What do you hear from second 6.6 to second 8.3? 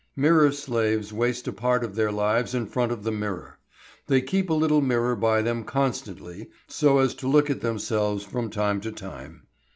so as to look at themselves